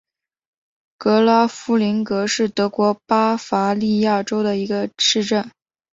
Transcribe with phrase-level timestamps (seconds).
[0.97, 5.51] 格拉夫林格是德国巴伐利亚州的一个市镇。